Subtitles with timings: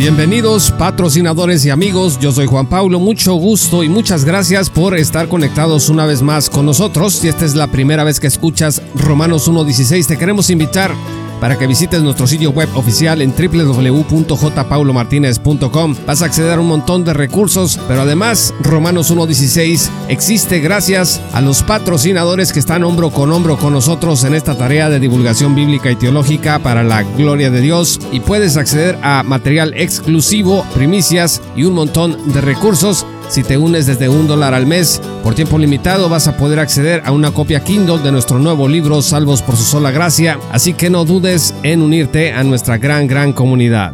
[0.00, 5.28] Bienvenidos patrocinadores y amigos, yo soy Juan Pablo, mucho gusto y muchas gracias por estar
[5.28, 7.12] conectados una vez más con nosotros.
[7.16, 10.94] Si esta es la primera vez que escuchas Romanos 1.16, te queremos invitar
[11.40, 15.96] para que visites nuestro sitio web oficial en www.jpaulomartinez.com.
[16.06, 21.40] Vas a acceder a un montón de recursos, pero además Romanos 1.16 existe gracias a
[21.40, 25.90] los patrocinadores que están hombro con hombro con nosotros en esta tarea de divulgación bíblica
[25.90, 31.64] y teológica para la gloria de Dios y puedes acceder a material exclusivo, primicias y
[31.64, 36.08] un montón de recursos si te unes desde un dólar al mes, por tiempo limitado
[36.08, 39.62] vas a poder acceder a una copia Kindle de nuestro nuevo libro Salvos por su
[39.62, 43.92] sola gracia, así que no dudes en unirte a nuestra gran, gran comunidad.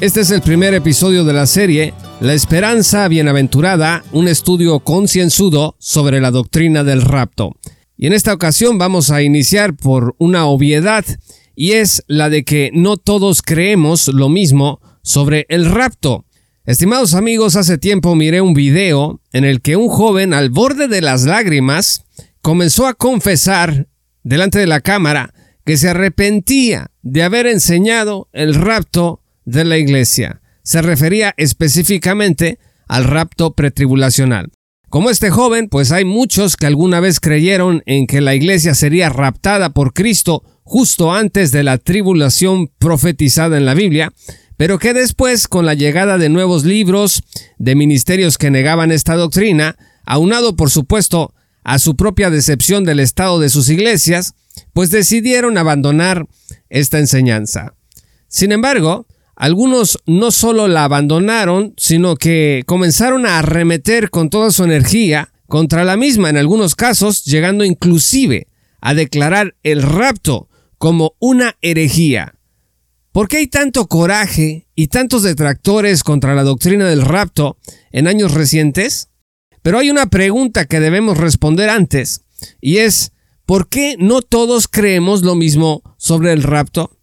[0.00, 6.20] Este es el primer episodio de la serie La Esperanza Bienaventurada, un estudio concienzudo sobre
[6.20, 7.54] la doctrina del rapto.
[7.96, 11.04] Y en esta ocasión vamos a iniciar por una obviedad,
[11.54, 16.24] y es la de que no todos creemos lo mismo sobre el rapto.
[16.64, 21.00] Estimados amigos, hace tiempo miré un video en el que un joven al borde de
[21.00, 22.04] las lágrimas
[22.40, 23.88] comenzó a confesar
[24.22, 30.40] delante de la cámara que se arrepentía de haber enseñado el rapto de la iglesia.
[30.62, 34.52] Se refería específicamente al rapto pretribulacional.
[34.88, 39.08] Como este joven, pues hay muchos que alguna vez creyeron en que la iglesia sería
[39.08, 44.12] raptada por Cristo justo antes de la tribulación profetizada en la Biblia,
[44.62, 47.24] pero que después, con la llegada de nuevos libros,
[47.58, 49.74] de ministerios que negaban esta doctrina,
[50.06, 54.34] aunado por supuesto a su propia decepción del estado de sus iglesias,
[54.72, 56.28] pues decidieron abandonar
[56.70, 57.74] esta enseñanza.
[58.28, 64.62] Sin embargo, algunos no solo la abandonaron, sino que comenzaron a arremeter con toda su
[64.62, 68.46] energía contra la misma en algunos casos, llegando inclusive
[68.80, 72.34] a declarar el rapto como una herejía.
[73.12, 77.58] ¿Por qué hay tanto coraje y tantos detractores contra la doctrina del rapto
[77.90, 79.10] en años recientes?
[79.60, 82.22] Pero hay una pregunta que debemos responder antes,
[82.62, 83.12] y es,
[83.44, 86.98] ¿por qué no todos creemos lo mismo sobre el rapto?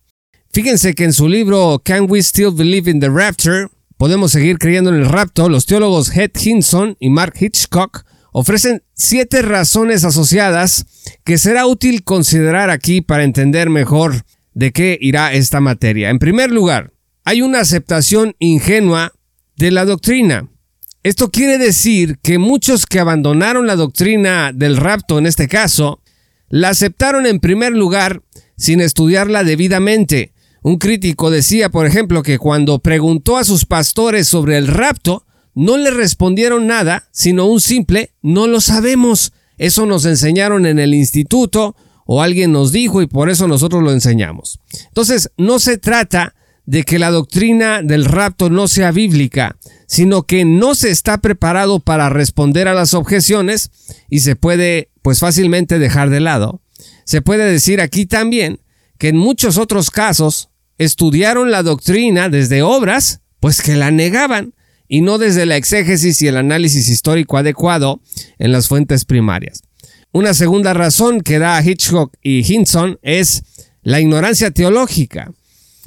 [0.51, 3.67] Fíjense que en su libro Can We Still Believe in the Rapture?
[3.95, 5.47] Podemos seguir creyendo en el rapto.
[5.47, 10.87] Los teólogos Head Hinson y Mark Hitchcock ofrecen siete razones asociadas
[11.23, 14.23] que será útil considerar aquí para entender mejor
[14.53, 16.09] de qué irá esta materia.
[16.09, 16.93] En primer lugar,
[17.23, 19.13] hay una aceptación ingenua
[19.55, 20.49] de la doctrina.
[21.03, 26.01] Esto quiere decir que muchos que abandonaron la doctrina del rapto en este caso,
[26.49, 28.21] la aceptaron en primer lugar
[28.57, 30.33] sin estudiarla debidamente.
[30.61, 35.77] Un crítico decía, por ejemplo, que cuando preguntó a sus pastores sobre el rapto, no
[35.77, 39.31] le respondieron nada, sino un simple no lo sabemos.
[39.57, 41.75] Eso nos enseñaron en el instituto
[42.11, 44.59] o alguien nos dijo y por eso nosotros lo enseñamos.
[44.87, 46.33] Entonces, no se trata
[46.65, 51.79] de que la doctrina del rapto no sea bíblica, sino que no se está preparado
[51.79, 53.69] para responder a las objeciones
[54.09, 56.61] y se puede pues fácilmente dejar de lado.
[57.05, 58.59] Se puede decir aquí también
[58.97, 60.49] que en muchos otros casos
[60.79, 64.55] estudiaron la doctrina desde obras pues que la negaban
[64.87, 68.01] y no desde la exégesis y el análisis histórico adecuado
[68.39, 69.61] en las fuentes primarias.
[70.11, 73.43] Una segunda razón que da Hitchcock y Hinson es
[73.83, 75.31] la ignorancia teológica.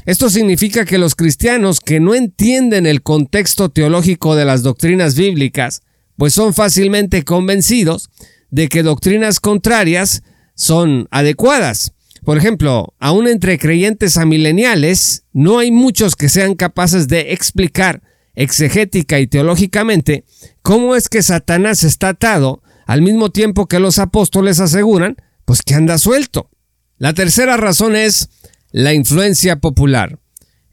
[0.07, 5.83] Esto significa que los cristianos que no entienden el contexto teológico de las doctrinas bíblicas,
[6.17, 8.11] pues son fácilmente convencidos
[8.51, 10.23] de que doctrinas contrarias
[10.55, 11.93] son adecuadas.
[12.25, 18.03] Por ejemplo, aún entre creyentes amileniales, no hay muchos que sean capaces de explicar
[18.35, 20.25] exegética y teológicamente
[20.63, 25.75] cómo es que Satanás está atado al mismo tiempo que los apóstoles aseguran, pues que
[25.75, 26.51] anda suelto.
[26.99, 28.29] La tercera razón es
[28.71, 30.19] la influencia popular.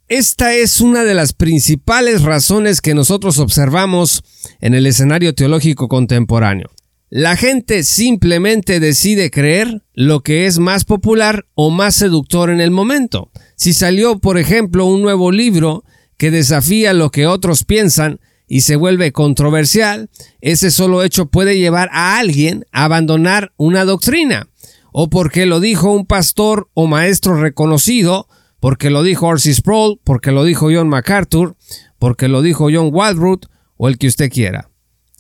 [0.08, 4.24] Esta es una de las principales razones que nosotros observamos
[4.60, 6.70] en el escenario teológico contemporáneo.
[7.12, 12.70] La gente simplemente decide creer lo que es más popular o más seductor en el
[12.70, 13.32] momento.
[13.56, 15.84] Si salió, por ejemplo, un nuevo libro
[16.18, 20.10] que desafía lo que otros piensan, y se vuelve controversial,
[20.42, 24.50] ese solo hecho puede llevar a alguien a abandonar una doctrina,
[24.92, 28.28] o porque lo dijo un pastor o maestro reconocido,
[28.60, 31.56] porque lo dijo Orsis Sproul, porque lo dijo John MacArthur,
[32.00, 33.46] porque lo dijo John Waldroot
[33.78, 34.72] o el que usted quiera.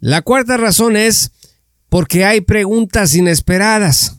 [0.01, 1.31] La cuarta razón es
[1.87, 4.15] porque hay preguntas inesperadas.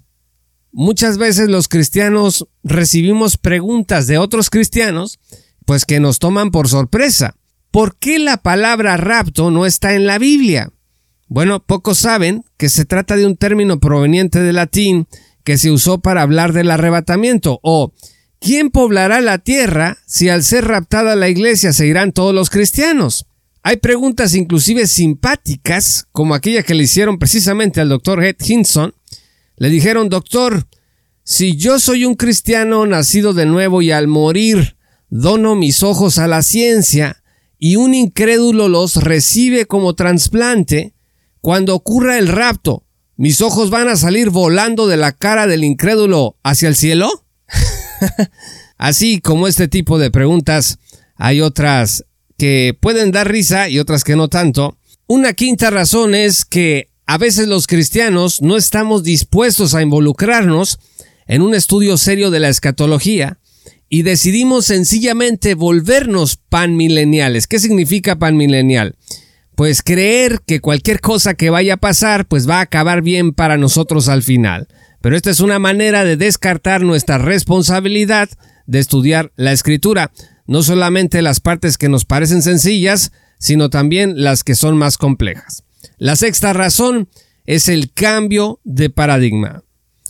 [0.72, 5.18] muchas veces los cristianos recibimos preguntas de otros cristianos,
[5.66, 7.34] pues que nos toman por sorpresa.
[7.70, 10.72] ¿Por qué la palabra rapto no está en la Biblia?
[11.28, 15.06] Bueno, pocos saben que se trata de un término proveniente del latín
[15.44, 17.92] que se usó para hablar del arrebatamiento o
[18.40, 23.26] ¿quién poblará la tierra si al ser raptada la iglesia se irán todos los cristianos?
[23.62, 28.94] Hay preguntas inclusive simpáticas, como aquella que le hicieron precisamente al doctor Ed Hinson.
[29.56, 30.66] Le dijeron, doctor,
[31.22, 34.76] si yo soy un cristiano nacido de nuevo y al morir
[35.08, 37.19] dono mis ojos a la ciencia
[37.60, 40.94] y un incrédulo los recibe como trasplante,
[41.42, 42.84] cuando ocurra el rapto,
[43.16, 47.26] ¿mis ojos van a salir volando de la cara del incrédulo hacia el cielo?
[48.78, 50.78] Así como este tipo de preguntas,
[51.16, 52.06] hay otras
[52.38, 54.78] que pueden dar risa y otras que no tanto.
[55.06, 60.78] Una quinta razón es que a veces los cristianos no estamos dispuestos a involucrarnos
[61.26, 63.38] en un estudio serio de la escatología
[63.90, 67.46] y decidimos sencillamente volvernos panmileniales.
[67.46, 68.94] ¿Qué significa panmilenial?
[69.56, 73.58] Pues creer que cualquier cosa que vaya a pasar pues va a acabar bien para
[73.58, 74.68] nosotros al final.
[75.02, 78.30] Pero esta es una manera de descartar nuestra responsabilidad
[78.66, 80.12] de estudiar la escritura
[80.50, 85.62] no solamente las partes que nos parecen sencillas, sino también las que son más complejas.
[85.96, 87.08] La sexta razón
[87.46, 89.62] es el cambio de paradigma.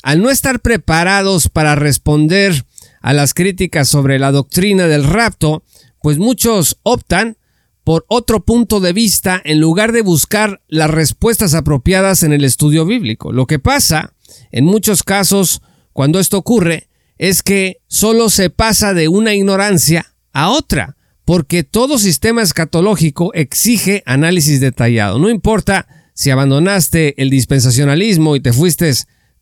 [0.03, 2.65] Al no estar preparados para responder
[3.01, 5.63] a las críticas sobre la doctrina del rapto,
[6.03, 7.37] pues muchos optan
[7.85, 12.85] por otro punto de vista en lugar de buscar las respuestas apropiadas en el estudio
[12.85, 13.33] bíblico.
[13.33, 14.13] Lo que pasa,
[14.53, 15.63] en muchos casos,
[15.93, 16.89] cuando esto ocurre,
[17.19, 24.03] es que solo se pasa de una ignorancia a otra, porque todo sistema escatológico exige
[24.07, 25.19] análisis detallado.
[25.19, 28.93] No importa si abandonaste el dispensacionalismo y te fuiste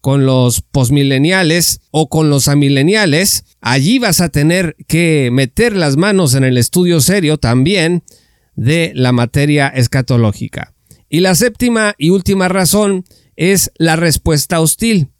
[0.08, 6.32] con los posmileniales o con los amileniales, allí vas a tener que meter las manos
[6.32, 8.05] en el estudio serio también
[8.56, 10.72] de la materia escatológica.
[11.10, 13.05] Y la séptima y última razón
[13.37, 15.10] es la respuesta hostil.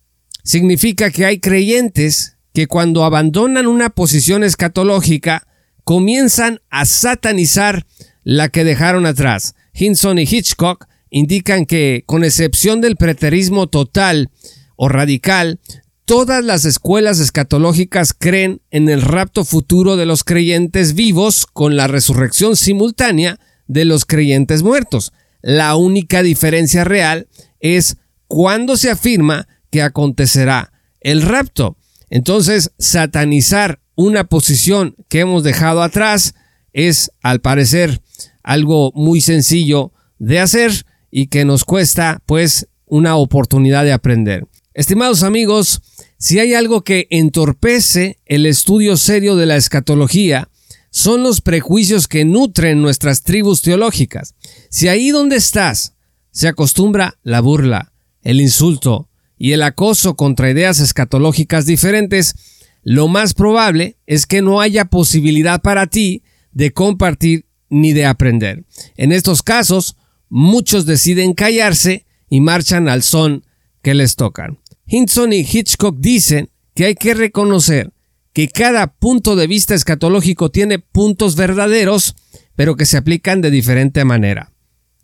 [0.43, 5.47] Significa que hay creyentes que cuando abandonan una posición escatológica
[5.85, 7.85] comienzan a satanizar
[8.25, 9.55] la que dejaron atrás.
[9.75, 14.31] Hinson y Hitchcock indican que, con excepción del preterismo total
[14.79, 15.59] o radical,
[16.05, 21.89] todas las escuelas escatológicas creen en el rapto futuro de los creyentes vivos con la
[21.89, 25.13] resurrección simultánea de los creyentes muertos.
[25.43, 27.29] La única diferencia real
[27.61, 27.99] es
[28.29, 31.77] cuando se afirma que acontecerá el rapto.
[32.09, 36.35] Entonces, satanizar una posición que hemos dejado atrás
[36.73, 38.01] es, al parecer,
[38.45, 44.47] algo muy sencillo de hacer y que nos cuesta, pues, una oportunidad de aprender.
[44.79, 45.83] Estimados amigos,
[46.19, 50.51] si hay algo que entorpece el estudio serio de la escatología,
[50.91, 54.37] son los prejuicios que nutren nuestras tribus teológicas.
[54.71, 55.97] Si ahí donde estás
[56.31, 57.93] se acostumbra la burla,
[58.23, 62.37] el insulto y el acoso contra ideas escatológicas diferentes,
[62.85, 66.23] lo más probable es que no haya posibilidad para ti
[66.53, 68.65] de compartir ni de aprender.
[68.97, 69.97] En estos casos,
[70.29, 73.45] muchos deciden callarse y marchan al son
[73.83, 74.61] que les tocan.
[74.89, 77.93] Hinson y Hitchcock dicen que hay que reconocer
[78.33, 82.17] que cada punto de vista escatológico tiene puntos verdaderos,
[82.57, 84.53] pero que se aplican de diferente manera.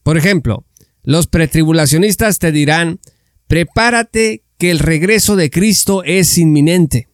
[0.02, 0.64] Por ejemplo,
[1.02, 3.00] los pretribulacionistas te dirán,
[3.46, 7.08] prepárate que el regreso de Cristo es inminente.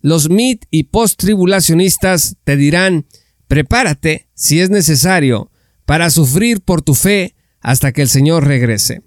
[0.00, 3.06] Los mid y post-tribulacionistas te dirán,
[3.46, 5.50] prepárate, si es necesario,
[5.84, 9.02] para sufrir por tu fe hasta que el Señor regrese.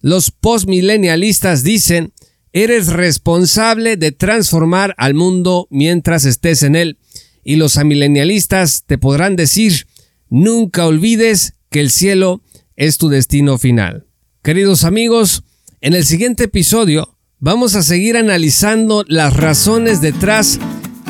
[0.00, 2.12] Los postmilenialistas dicen,
[2.54, 6.98] eres responsable de transformar al mundo mientras estés en él.
[7.42, 9.86] Y los amilenialistas te podrán decir,
[10.30, 12.40] nunca olvides que el cielo
[12.76, 14.06] es tu destino final.
[14.42, 15.42] Queridos amigos,
[15.80, 20.60] en el siguiente episodio vamos a seguir analizando las razones detrás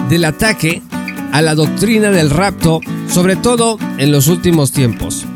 [0.09, 0.83] del ataque
[1.31, 5.27] a la doctrina del rapto, sobre todo en los últimos tiempos.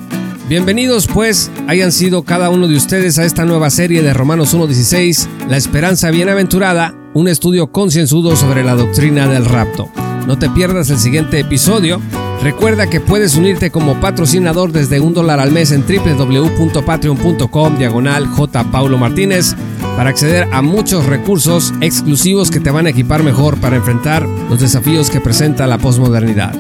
[0.48, 5.46] Bienvenidos pues hayan sido cada uno de ustedes a esta nueva serie de Romanos 1.16,
[5.46, 9.90] La esperanza bienaventurada, un estudio concienzudo sobre la doctrina del rapto.
[10.26, 12.00] No te pierdas el siguiente episodio.
[12.42, 18.64] Recuerda que puedes unirte como patrocinador desde un dólar al mes en www.patreon.com diagonal J.
[18.70, 19.54] Paulo Martínez
[19.98, 24.60] para acceder a muchos recursos exclusivos que te van a equipar mejor para enfrentar los
[24.60, 26.54] desafíos que presenta la posmodernidad.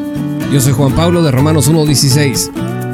[0.52, 2.67] Yo soy Juan Pablo de Romanos 1.16